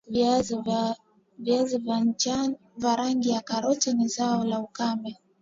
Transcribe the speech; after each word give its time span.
viazi 1.37 1.77
vitamu 1.77 2.55
vya 2.77 2.95
rangi 2.95 3.29
ya 3.29 3.41
karoti 3.41 3.93
ni 3.93 4.07
zao 4.07 4.43
la 4.45 4.59
ukame 4.59 5.17